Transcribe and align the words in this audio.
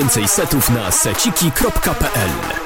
Więcej 0.00 0.28
setów 0.28 0.70
na 0.70 0.90
seciki.pl 0.90 2.60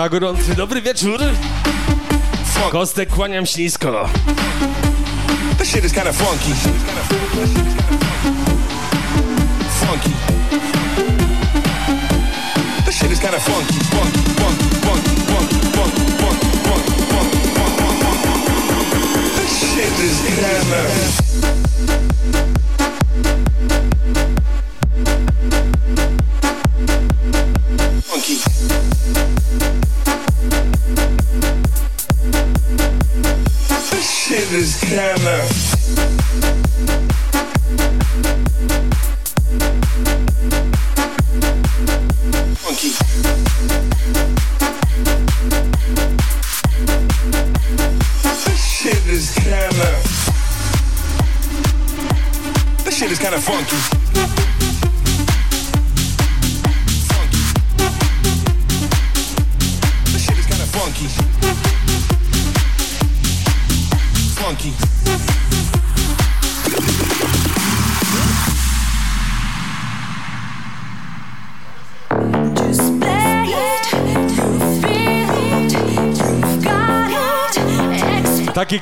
Na 0.00 0.08
gorący 0.08 0.54
dobry 0.54 0.82
wieczór. 0.82 1.20
Kostek, 2.70 3.08
kłaniam 3.08 3.46
ślisko. 3.46 4.08
This 5.58 5.68
shit 5.68 5.84
is 5.84 5.92
kinda 5.92 6.12
funky. 6.12 6.54
Funky. 9.80 10.10
This 12.86 12.94
shit 12.94 13.12
is 13.12 13.20
kinda 13.20 13.38
funky. 13.38 13.74
Funky, 13.74 14.29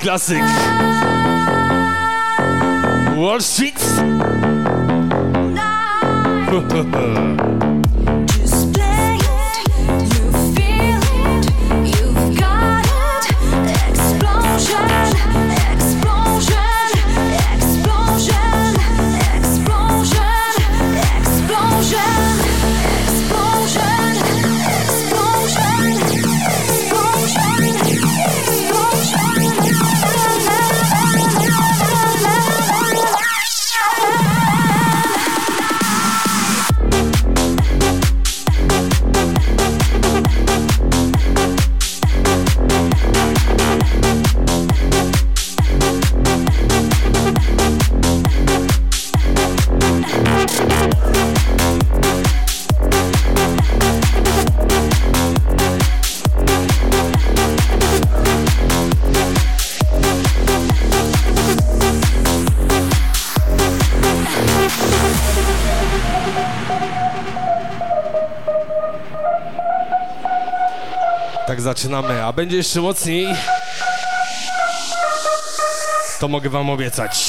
Classic. 0.01 0.43
Wall 3.17 3.41
Street. 3.41 3.75
będzie 72.39 72.57
jeszcze 72.57 72.81
mocniej, 72.81 73.35
to 76.21 76.29
mogę 76.29 76.51
wam 76.51 76.71
obiecać. 76.71 77.28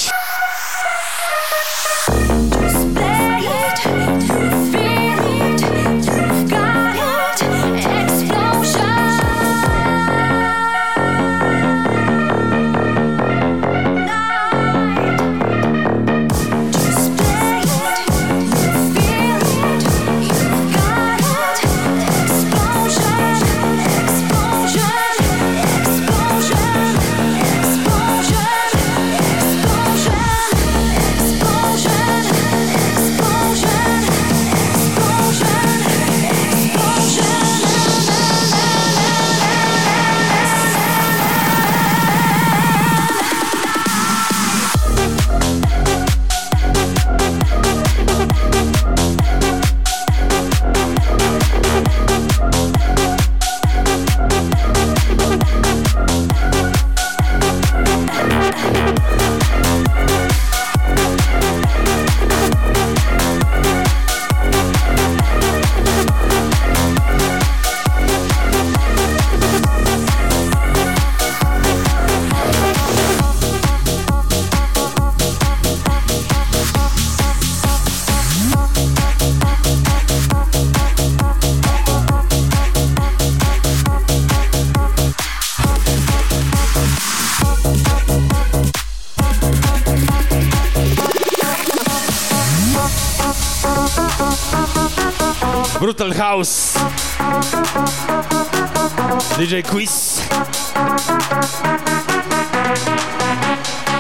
DJ 99.50 99.64
Quiz. 99.64 100.22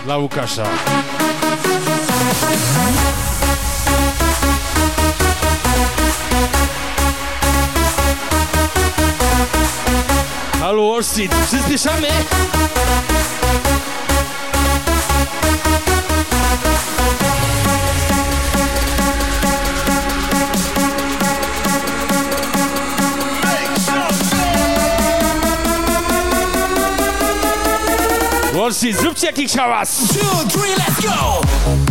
Dla 0.04 0.18
Łukasza. 0.18 0.64
Halo 10.60 10.92
Wall 10.92 11.04
przyspieszamy! 11.48 12.08
Street, 28.74 28.98
zróbcie 28.98 29.28
jakiś 29.28 29.52
hałas! 29.56 29.98
Two, 30.08 30.50
three, 30.50 30.76
let's 30.76 31.02
go! 31.02 31.89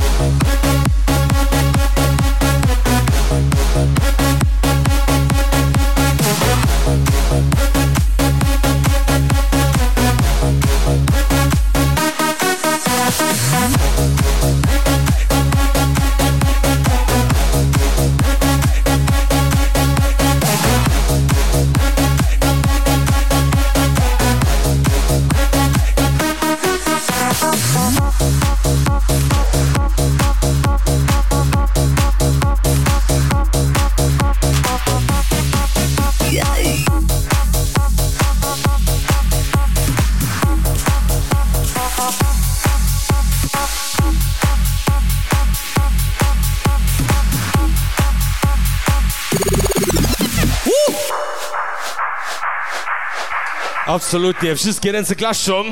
Absolutnie, 54.09 54.57
wszystkie 54.57 54.93
ręce 54.93 55.15
klaszczą. 55.17 55.65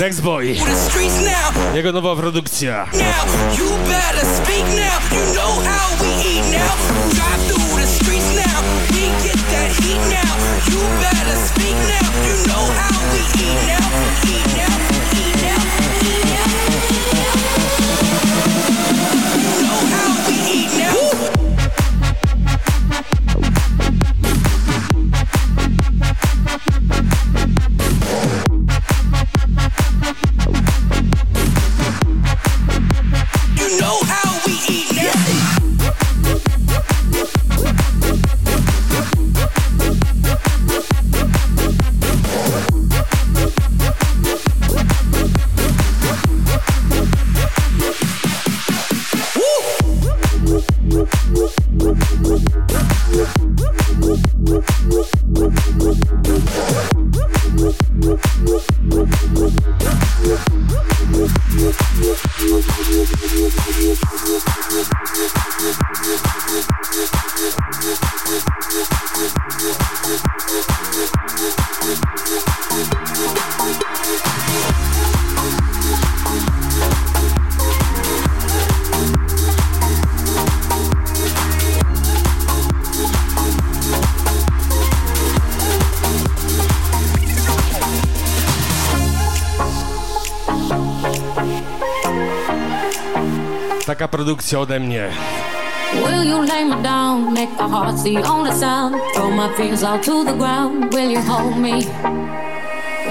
Next 0.00 0.20
Boy, 0.20 0.56
now, 1.24 1.74
jego 1.74 1.92
nowa 1.92 2.16
produkcja. 2.16 2.86
now. 2.92 3.58
You 3.58 3.70
better 3.88 4.26
speak 4.26 4.66
now. 4.66 5.18
You 5.18 5.34
know 5.34 5.64
how 5.64 6.02
we 6.02 6.08
eat 6.08 6.44
now. 6.52 6.76
Drive 7.14 7.46
through 7.48 7.80
the 7.80 7.86
streets 7.86 8.36
produkcja 94.26 94.60
ode 94.60 94.80
mnie. 94.80 95.10
Will 95.94 96.24
you 96.24 96.42
lay 96.42 96.64
me 96.64 96.82
down, 96.82 97.32
make 97.32 97.50
my 97.58 97.68
heart 97.68 98.02
the 98.02 98.30
only 98.30 98.52
sound? 98.52 98.96
Throw 99.14 99.30
my 99.30 99.48
fears 99.56 99.80
to 99.80 100.24
the 100.24 100.32
ground. 100.32 100.92
Will 100.94 101.10
you 101.10 101.20
hold 101.20 101.56
me? 101.56 101.86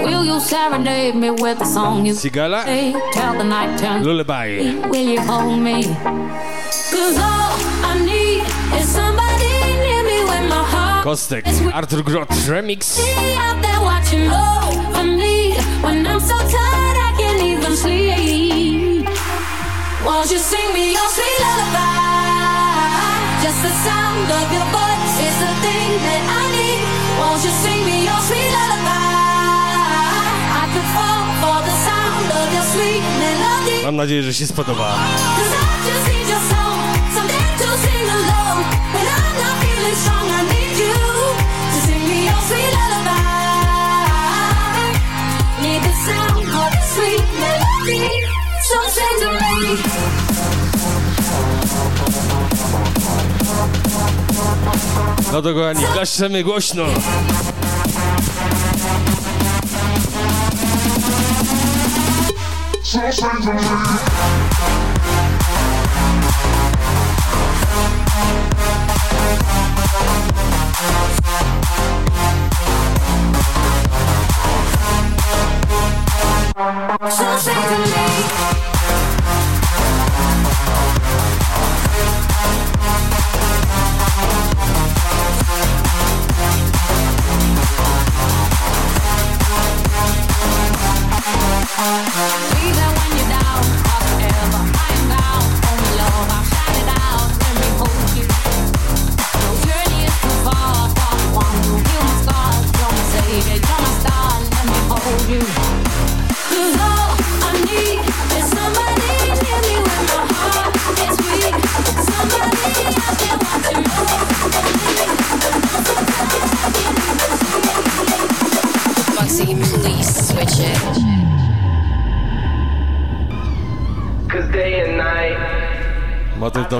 Will 0.04 0.24
you 0.24 0.40
serenade 0.40 1.14
me 1.14 1.30
with 1.30 1.58
the 1.58 1.64
song 1.64 2.06
you 2.06 2.14
Sigala, 2.14 2.62
play? 2.64 2.92
Till 3.12 3.32
the 3.38 3.44
night 3.44 3.78
turns. 3.78 4.06
Lullaby. 4.06 4.48
Will 4.90 5.08
you 5.14 5.20
hold 5.20 5.58
me? 5.58 5.84
Cause 6.92 7.18
all 7.18 7.52
I 7.90 7.94
need 8.04 8.42
is 8.78 8.86
somebody 8.86 9.52
near 9.84 10.02
me 10.04 10.18
when 10.30 10.48
my 10.48 10.64
heart 10.72 11.06
Kostek, 11.06 11.44
Artur 11.72 12.02
Grot, 12.02 12.28
remix. 12.46 12.98
me 12.98 13.34
out 13.36 13.62
there 13.62 13.80
watching 13.80 14.28
over 14.28 15.04
me 15.04 15.54
when 15.82 16.06
I'm 16.06 16.20
so 16.20 16.36
tired 16.36 16.65
Mam 33.84 33.96
nadzieję, 33.96 34.22
że 34.22 34.34
się 34.34 34.46
spodoba. 34.46 34.96
No 55.32 55.42
to 55.42 55.54
kochani, 55.54 55.84
klaszczemy 55.92 56.44
głośno. 56.44 56.84
So 77.10 77.38
sing 77.38 77.54
to 77.54 77.78
me. 77.78 78.75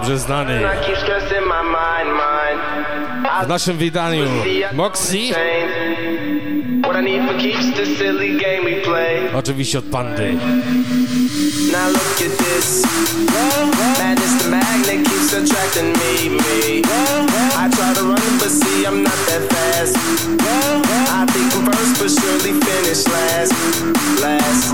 dobrze 0.06 0.18
znany. 0.18 0.60
W 3.44 3.48
naszym 3.48 3.76
wydaniu 3.76 4.24
Moxie. 4.72 5.34
Oczywiście 9.34 9.78
od 9.78 9.84
Pandy. 9.84 10.32
Now 11.72 11.88
look 11.88 12.20
at 12.26 12.38
this. 12.38 12.82
Madness 13.98 14.42
the 14.42 14.50
magnet 14.50 15.08
keeps 15.08 15.34
attracting 15.34 15.96
me, 15.98 16.30
me. 16.30 16.82
I 17.56 17.70
try 17.70 17.94
to 17.94 18.02
run, 18.02 18.38
but 18.38 18.50
see, 18.50 18.86
I'm 18.86 19.02
not 19.02 19.26
that 19.26 19.42
fast. 19.48 19.96
I 21.10 21.26
think 21.32 21.54
I'm 21.54 21.64
first, 21.66 21.98
but 22.00 22.10
surely 22.10 22.60
finish 22.60 23.06
last. 23.06 23.52
Last. 24.22 24.72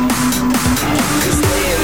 Cause 1.24 1.40
laying 1.40 1.81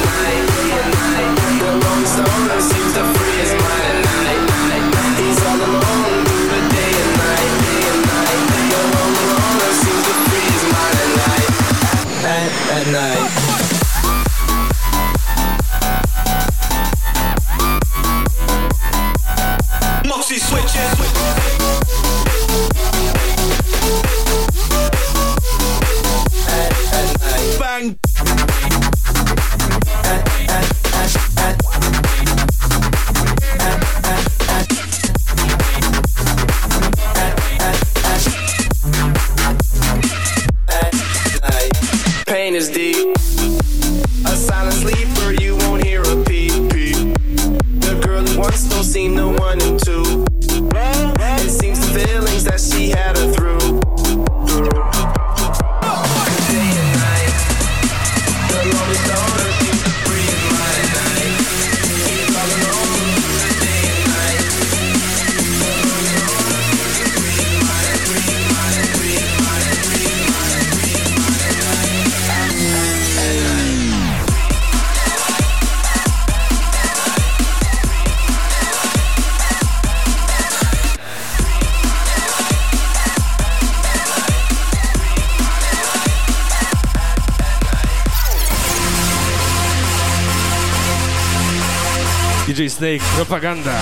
Пропаганда. 93.28 93.78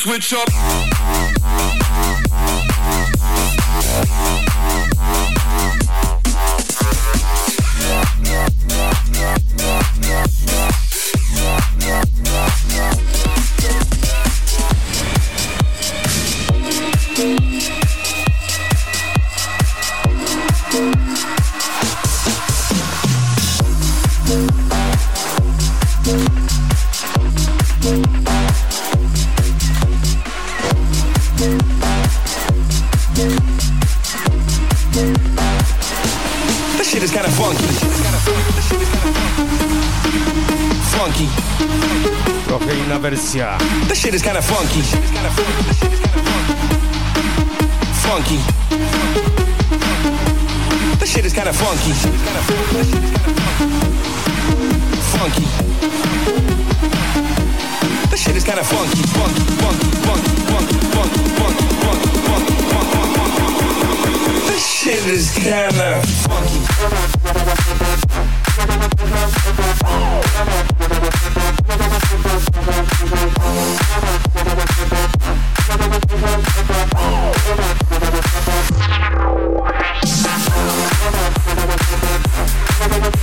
Switch 0.00 0.32
up. 0.32 0.79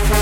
This 0.07 0.15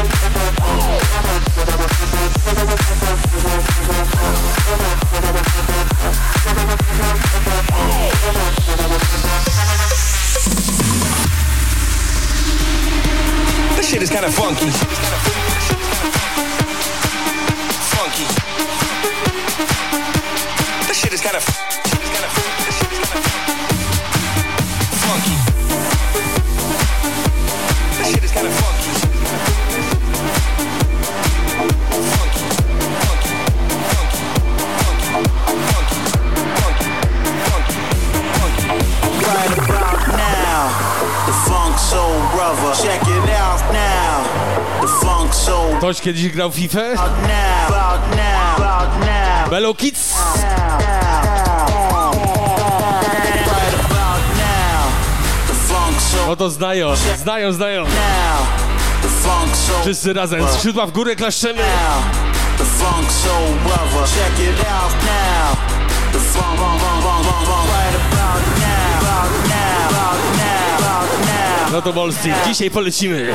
Shit 13.89 14.01
is 14.01 14.09
kinda 14.09 14.31
funky. 14.31 14.94
kiedyś 46.05 46.29
grał 46.29 46.51
FIFA? 46.51 46.79
Bello 49.49 49.73
Kids? 49.73 50.13
No 56.27 56.35
to 56.35 56.49
znają, 56.49 56.93
znają, 57.17 57.51
znają. 57.51 57.85
Wszyscy 59.81 60.13
razem, 60.13 60.47
skrzydła 60.53 60.85
w 60.85 60.91
górę 60.91 61.15
klaszczemy. 61.15 61.61
No 71.71 71.81
to 71.81 71.93
Bolscy, 71.93 72.33
dzisiaj 72.47 72.71
polecimy. 72.71 73.33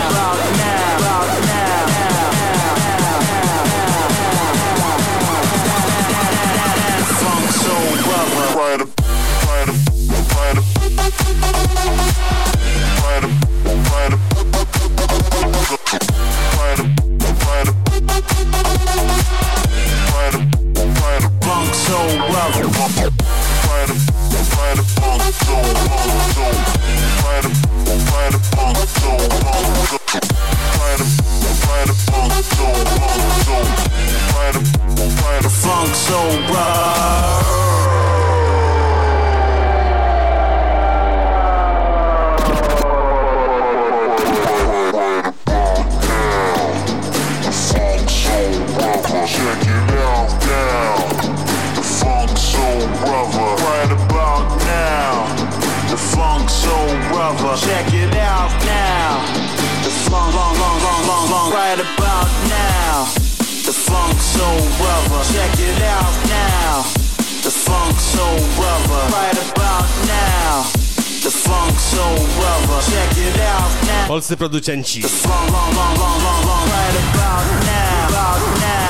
polscy 74.30 74.36
producenci. 74.36 75.02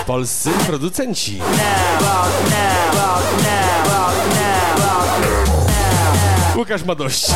Polscy 0.06 0.50
producenci. 0.66 1.40
Łukasz 6.56 6.84
ma 6.84 6.94
dość. 6.94 7.26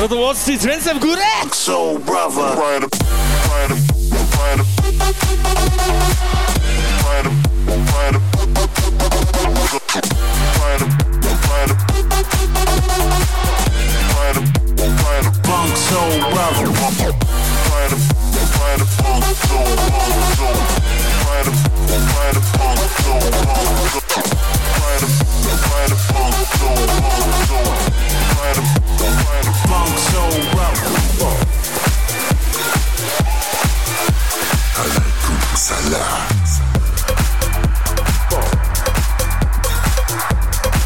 No 0.00 0.08
to 0.08 0.16
Wall 0.16 0.34
ręce 0.64 0.94
w 0.94 0.98
górę! 0.98 1.22
So, 1.52 1.98
brother. 2.06 2.88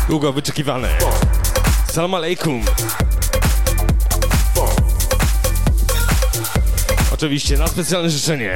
długo 0.09 0.33
wyczekiwane. 0.33 0.89
Salam 1.93 2.15
aleikum. 2.15 2.63
Oczywiście 7.15 7.59
na 7.59 7.69
specjalne 7.69 8.11
życzenie. 8.11 8.55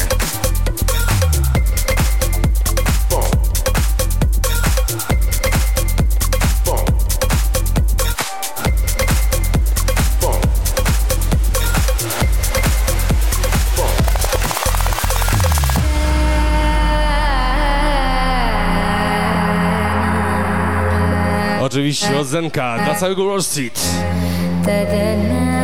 oczywiście 21.83 22.18
od 22.18 22.27
Zenka 22.27 22.79
dla 22.85 22.95
całego 22.95 23.27
Wall 23.29 23.42
Street. 23.42 23.81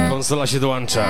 Konsola 0.09 0.47
się 0.47 0.61
dołącza. 0.61 1.05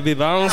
baby 0.00 0.14
bounce. 0.14 0.43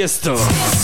Tiesto. 0.00 0.34
Tiesto. 0.34 0.79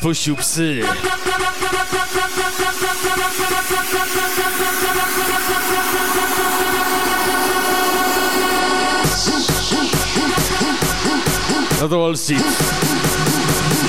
spuścił 0.00 0.36
psy. 0.36 0.80
No 11.80 11.88
to 11.88 12.00
Wall 12.00 12.16
Street. 12.16 12.44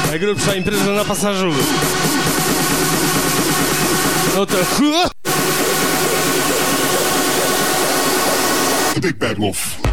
Najgrubsza 0.08 0.56
impreza 0.56 0.92
na 0.92 1.06
pasażu. 1.06 1.52
No 4.36 4.46
to... 4.46 4.56
Big 9.02 9.18
Bad 9.18 9.40
Wolf. 9.40 9.91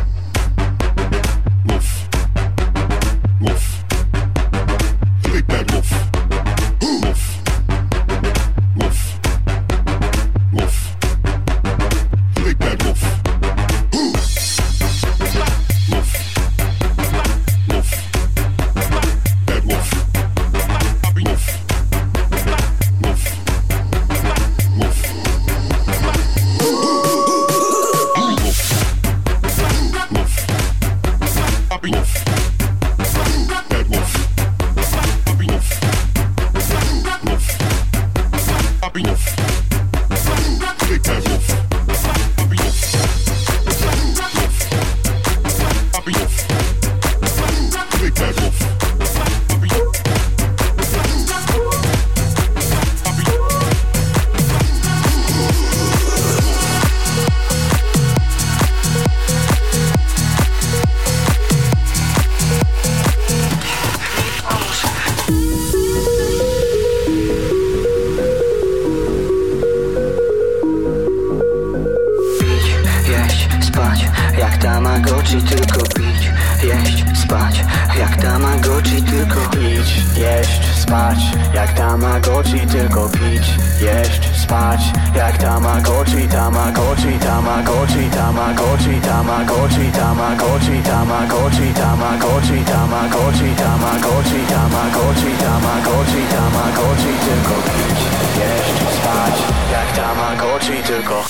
Tamagotchi, 96.31 97.13
tylko 97.27 97.55
pić, 97.63 98.01
jeść, 98.39 98.97
spać. 98.97 99.35
Jak 99.73 99.97
Tamagotchi 99.97 100.83
tylko 100.83 101.25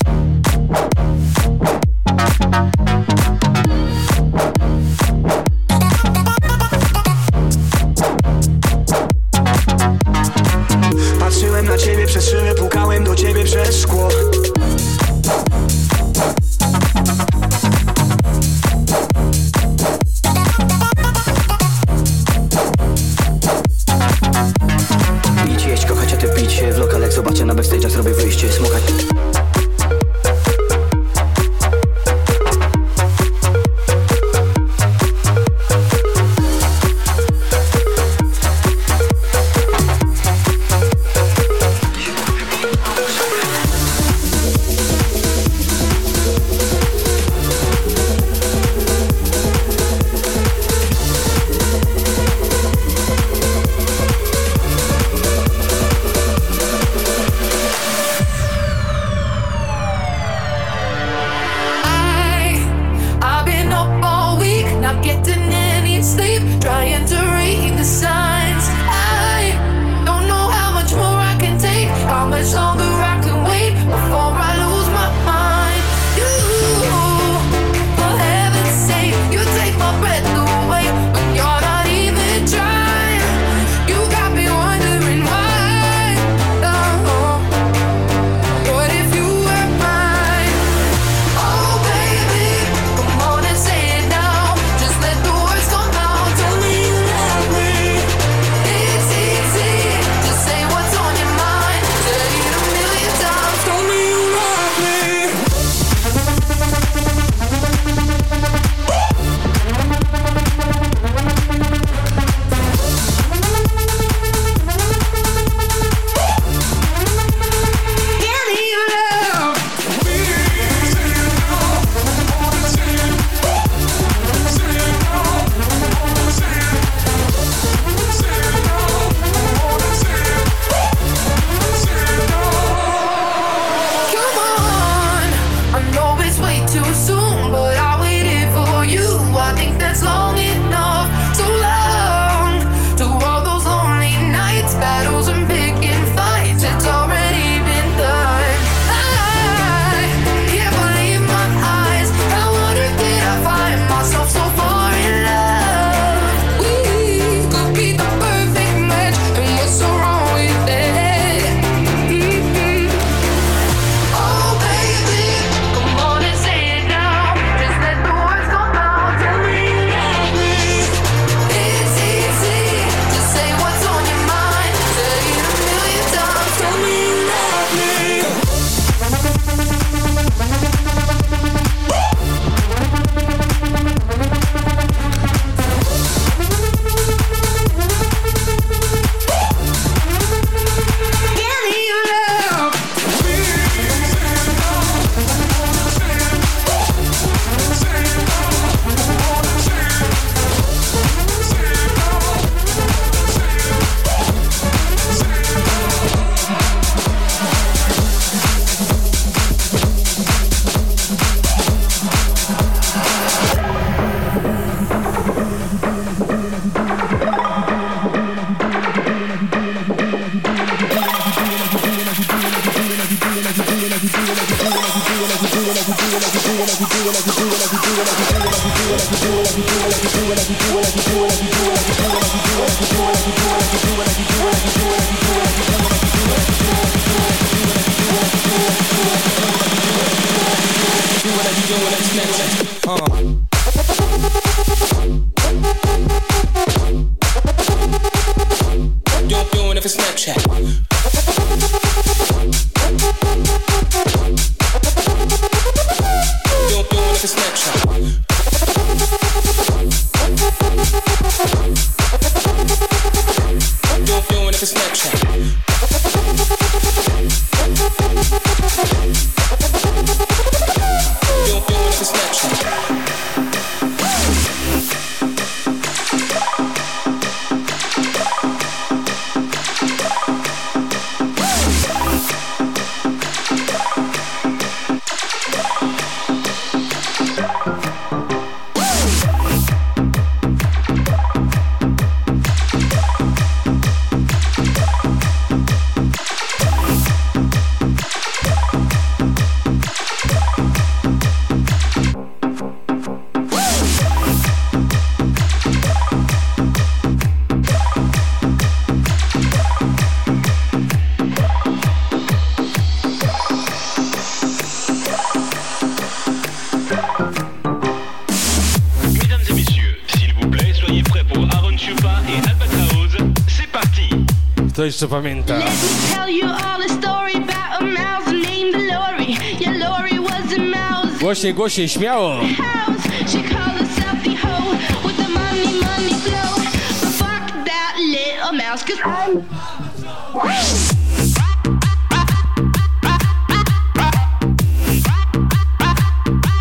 Let 324.89 325.23
me 325.23 325.43
tell 325.45 326.31
you 326.31 326.47
all 326.47 326.79
the 326.81 326.89
story 326.89 327.35
about 327.35 327.83
a 327.83 327.85
mouse 327.85 328.27
named 328.33 328.75
Laurie. 328.75 329.37
Yeah, 329.61 329.77
Laurie 329.77 330.19
was 330.19 330.51
a 330.55 330.61
mouse. 330.61 331.19
Głośniej, 331.21 331.55
głośniej, 331.55 331.89
śmiało. 331.89 332.41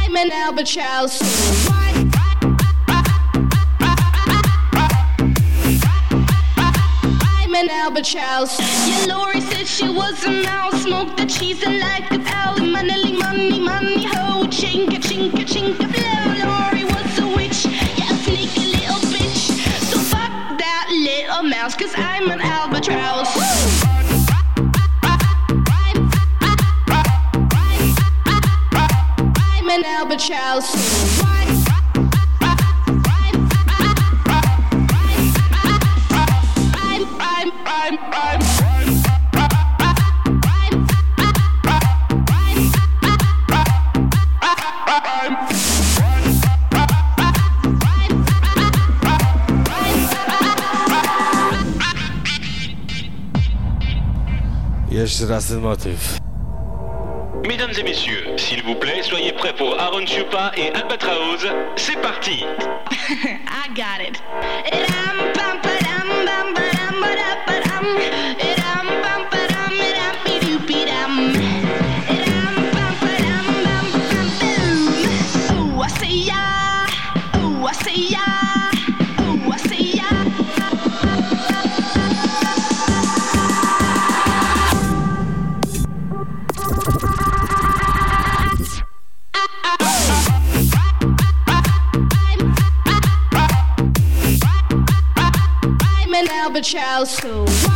I'm 0.03 0.15
an 0.17 0.31
Albert 0.31 0.67
Child. 0.67 1.86
house. 8.37 8.59
Yeah, 8.87 9.15
Lori 9.15 9.41
said 9.41 9.67
she 9.67 9.89
was 9.89 10.23
a 10.25 10.31
mouse. 10.31 10.83
Smoked 10.83 11.17
the 11.17 11.25
cheese 11.25 11.63
and 11.63 11.79
like 11.79 12.11
a 12.11 12.19
pal. 12.19 12.57
Money, 12.59 13.13
money, 13.13 13.59
money, 13.59 14.03
ho. 14.03 14.45
Chinka, 14.57 14.97
chinka, 15.07 15.43
chinka. 15.53 15.86
Mesdames 57.47 57.71
et 57.77 57.83
messieurs, 57.83 58.25
s'il 58.35 58.61
vous 58.63 58.75
plaît, 58.75 59.01
soyez 59.03 59.31
prêts 59.31 59.53
pour 59.55 59.79
Aaron 59.79 60.05
Chupa 60.05 60.51
et 60.57 60.69
Albatraoz. 60.71 61.47
C'est 61.77 62.01
parti. 62.01 62.43
child's 96.67 97.11
soul. 97.11 97.66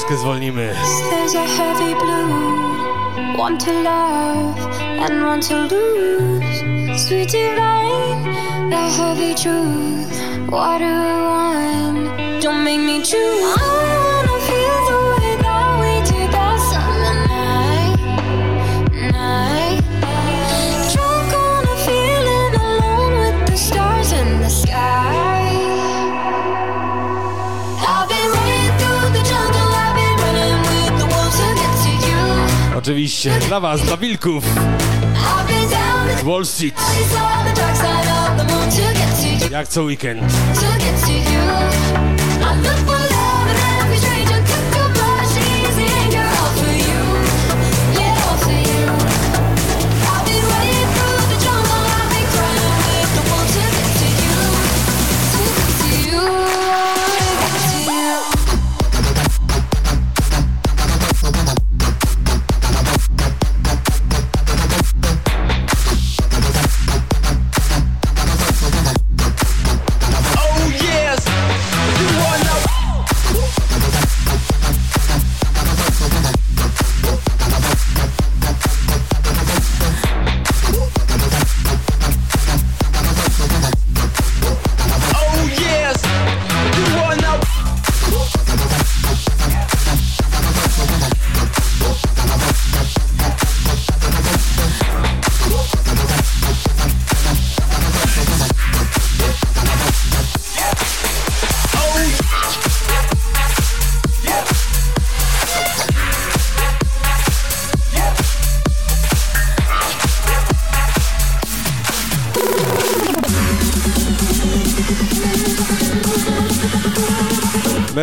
troszkę 0.00 0.16
zwolnimy. 0.16 0.74
One 3.38 3.58
to 3.58 3.72
love 3.72 4.58
and 5.00 5.24
one 5.24 5.42
to 5.42 5.54
lose. 5.54 7.04
Sweet 7.06 7.32
divine, 7.32 8.70
the 8.70 8.76
heavy 8.76 9.34
truth. 9.34 10.50
Water 10.50 11.24
one, 11.28 12.40
don't 12.40 12.64
make 12.64 12.80
me 12.80 13.02
choose. 13.02 14.09
oczywiście 32.90 33.38
dla 33.48 33.60
was, 33.60 33.80
dla 33.80 33.96
wilków. 33.96 34.44
Wall 36.24 36.46
Street. 36.46 36.74
Jak 39.50 39.68
co 39.68 39.82
weekend. 39.82 40.22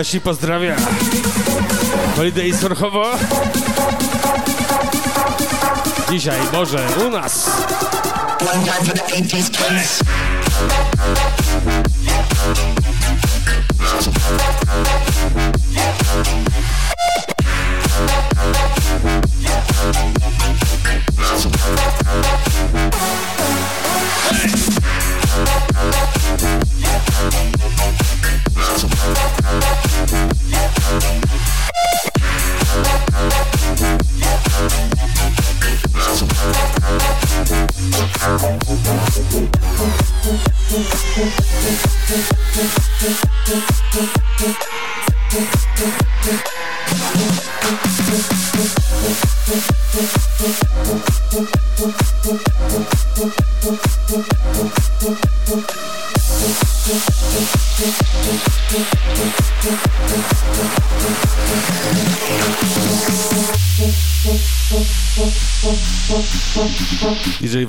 Maci 0.07 0.21
pozdrawia. 0.21 0.75
Holiday 2.15 2.53
Sorchowo. 2.53 3.03
Dzisiaj 6.11 6.39
może 6.53 6.87
u 7.07 7.09
nas. 7.09 7.49
One 8.53 8.65
time 8.65 8.85
for 8.85 8.93
the 8.93 9.03
80s, 9.03 9.51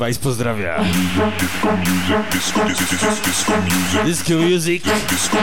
DJ 0.08 0.14
Vice 0.14 0.20
pozdrawia. 0.20 0.76
Disco 4.04 4.36
Music. 4.36 4.82
Disco 5.06 5.38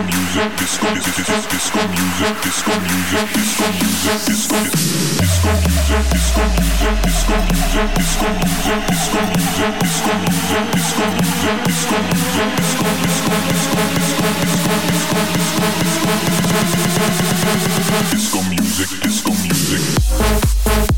music, 18.41 18.99
disco 19.03 19.32
music. 19.32 20.94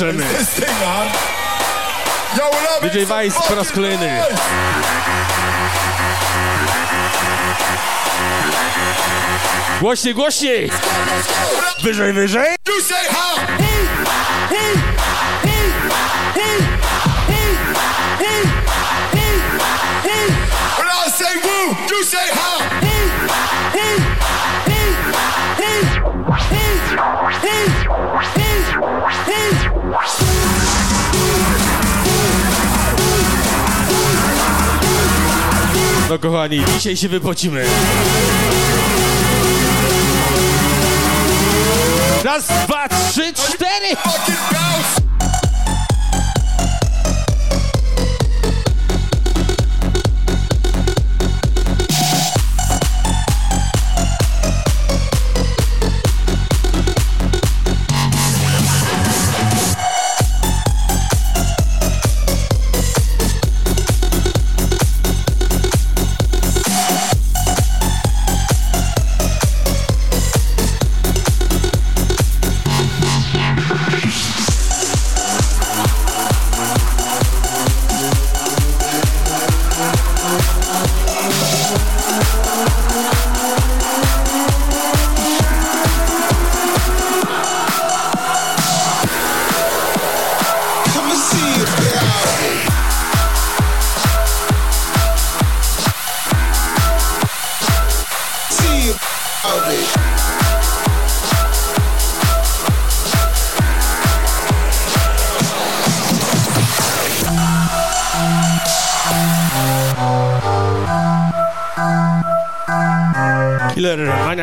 Klaszczemy. 0.00 0.24
DJ 2.82 2.98
Vice 2.98 3.40
po 3.48 3.54
raz 3.54 3.72
kolejny. 3.72 4.22
Głośniej, 9.80 10.14
głośniej! 10.14 10.70
Wyżej, 11.82 12.12
wyżej! 12.12 12.56
No 36.10 36.18
kochani, 36.18 36.64
dzisiaj 36.74 36.96
się 36.96 37.08
wypocimy. 37.08 37.66
Raz, 42.24 42.46
dwa, 42.46 42.88
trzy, 42.88 43.32
cztery! 43.32 43.96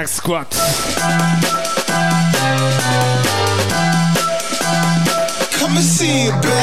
Maniac 0.08 0.14
Squad. 0.14 0.48
Come 5.60 5.78
and 5.78 5.86
see 5.86 6.28
it, 6.28 6.36
baby. 6.36 6.56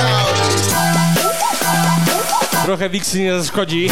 Trochę 2.64 2.88
Wixy 2.88 3.18
nie 3.18 3.38
zaszkodzi. 3.38 3.90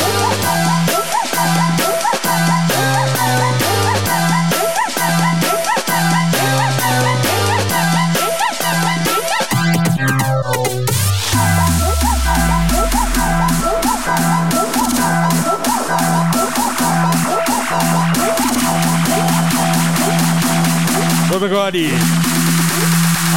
Kochani. 21.49 21.89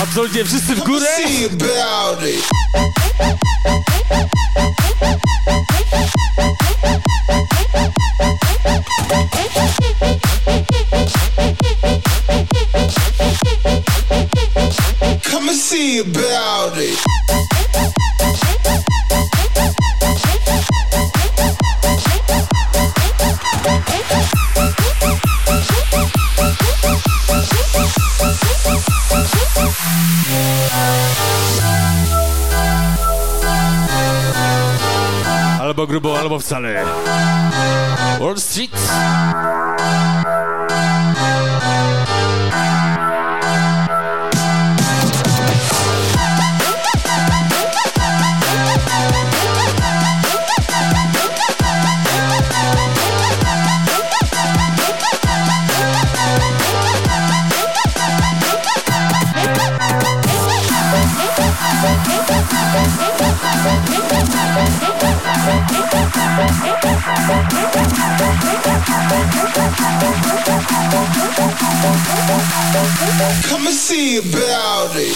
Absolutnie 0.04 0.46
wszyscy 0.46 0.76
w 0.76 0.84
górę. 0.84 1.06
Sally. 36.46 37.25
see 73.96 74.18
about 74.18 74.92
it. 74.96 75.16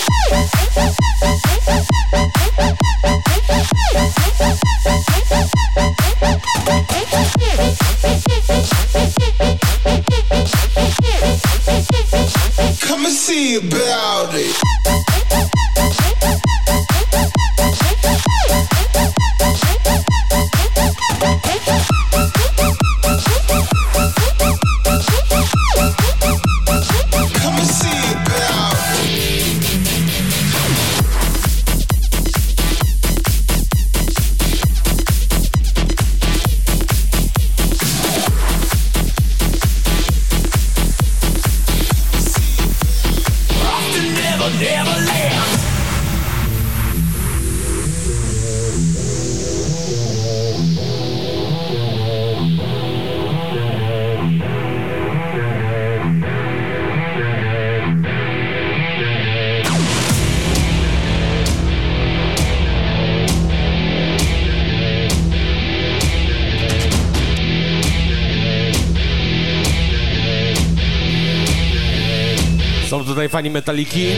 metaliki. 73.59 74.17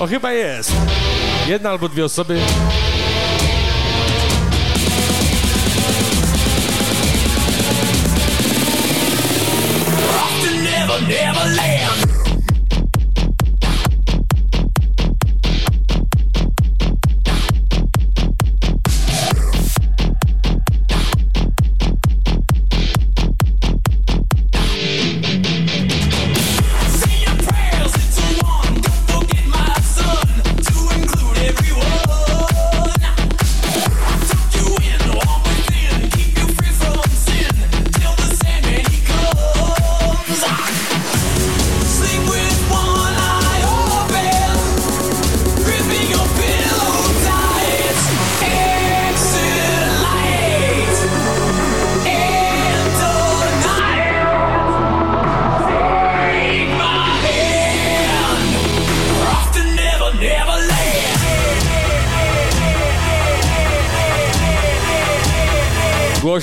O, 0.00 0.06
chyba 0.06 0.32
jest. 0.32 0.72
Jedna 1.48 1.70
albo 1.70 1.88
dwie 1.88 2.04
osoby. 2.04 2.40
Never, 10.62 11.02
never. 11.02 11.71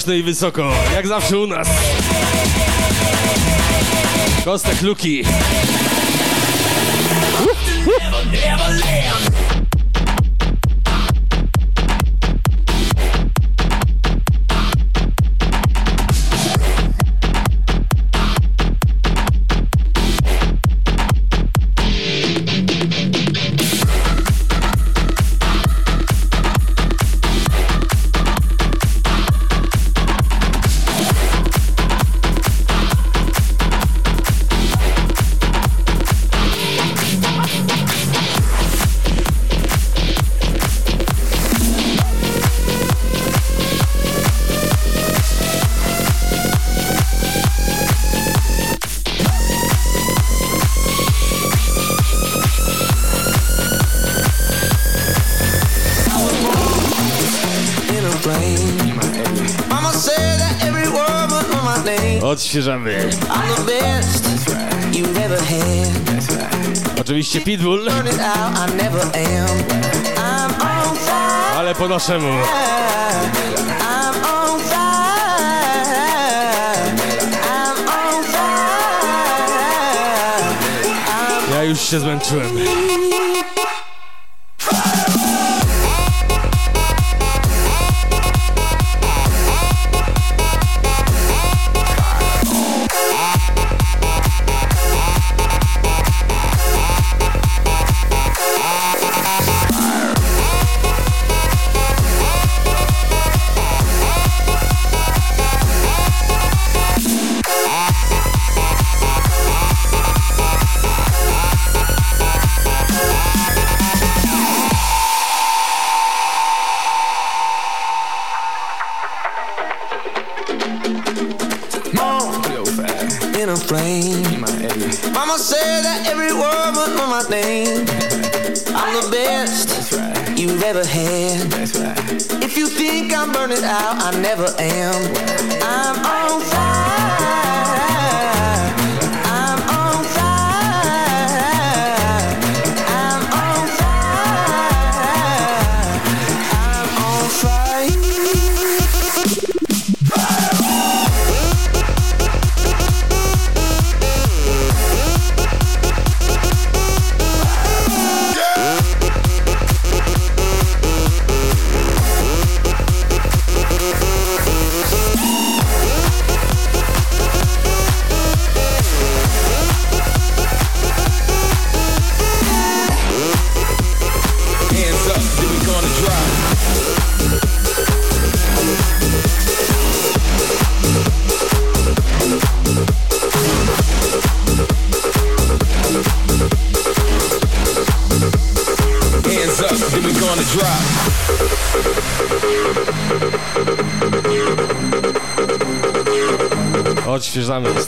głośno 0.10 0.14
i 0.14 0.24
wysoko, 0.24 0.72
jak 0.94 1.08
zawsze 1.08 1.38
u 1.38 1.48
nas. 1.48 1.68
Kostek 4.46 4.82
Luki. 4.82 5.22
Uh, 5.22 5.28
uh. 9.24 9.29
Odświeżamy. 62.30 63.10
Oczywiście 67.02 67.42
Pitbull. 67.42 67.90
Ale 71.58 71.76
po 71.76 71.88
naszemu. 71.88 72.28
Ja 81.54 81.64
już 81.64 81.80
się 81.80 82.00
zmęczyłem. 82.00 82.58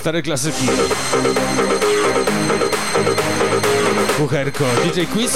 Stare 0.02 0.22
klasyki. 0.22 0.68
Kucherko, 4.18 4.66
DJ 4.84 5.06
Quiz. 5.06 5.32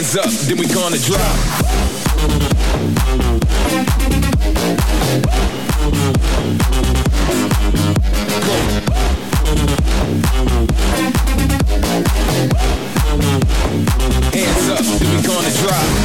Hands 0.00 0.16
up, 0.16 0.30
then 0.46 0.56
we 0.56 0.66
gonna 0.66 0.96
drop. 0.96 1.20
Hands 14.32 14.68
up, 14.70 14.84
then 14.98 15.16
we 15.16 15.22
gonna 15.22 15.50
drop. 15.50 15.99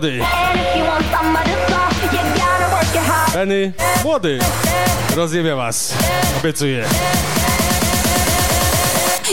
This, 0.00 1.70
uh, 1.70 2.12
you 2.12 2.22
gotta 2.34 2.68
work 2.74 2.94
it 2.94 3.02
hard. 3.06 3.32
Benny, 3.32 3.72
młody. 4.04 4.38
Rozjebie 5.16 5.56
was. 5.56 5.94
Obiecuję. 6.40 6.84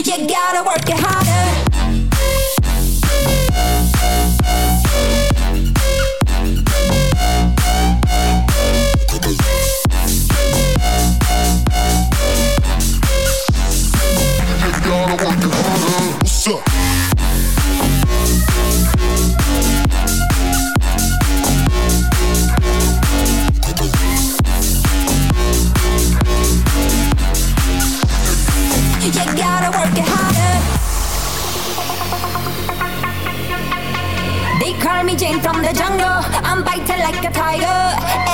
You 0.05 0.27
gotta 0.27 0.63
work 0.63 0.89
it 0.89 0.99
harder. 0.99 1.54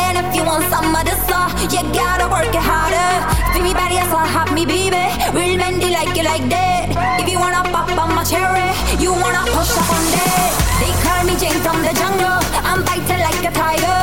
And 0.03 0.17
if 0.21 0.35
you 0.35 0.43
want 0.43 0.65
some 0.73 0.93
of 0.95 1.03
this, 1.05 1.21
uh, 1.29 1.49
you 1.73 1.81
gotta 1.93 2.27
work 2.27 2.49
it 2.53 2.65
harder. 2.71 3.11
Feel 3.53 3.63
me 3.63 3.73
body, 3.73 3.97
so 4.11 4.17
hot 4.17 4.49
me 4.53 4.65
baby. 4.65 5.05
Real 5.35 5.57
Mandy 5.57 5.89
like 5.91 6.15
it 6.17 6.25
like 6.25 6.45
that. 6.49 6.91
If 7.21 7.27
you 7.31 7.39
wanna 7.39 7.63
pop 7.73 7.89
on 7.97 8.15
my 8.15 8.23
cherry, 8.23 8.69
you 9.03 9.11
wanna 9.11 9.43
push 9.55 9.73
up 9.79 9.89
on 9.97 10.03
that. 10.15 10.51
They 10.81 10.93
call 11.03 11.21
me 11.27 11.33
Jane 11.41 11.59
from 11.65 11.79
the 11.85 11.93
jungle. 12.01 12.39
I'm 12.67 12.81
biting 12.87 13.21
like 13.27 13.43
a 13.45 13.51
tiger. 13.51 14.01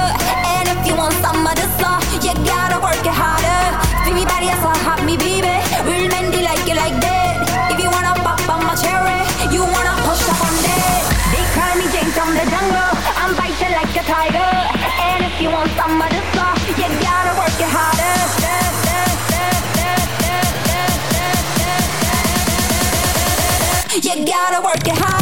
And 0.55 0.67
if 0.75 0.81
you 0.87 0.95
want 0.97 1.15
some 1.25 1.47
of 1.47 1.55
this, 1.61 1.75
uh, 1.83 1.99
you 2.25 2.35
gotta 2.47 2.79
work 2.87 3.03
it 3.03 3.17
harder. 3.23 3.63
Feel 4.05 4.15
me 4.15 4.25
body, 4.25 4.51
so 4.63 4.71
hot 4.87 5.03
me 5.05 5.17
baby. 5.17 5.38
Gotta 24.51 24.65
work 24.65 24.89
it 24.89 24.99
harder. 24.99 25.18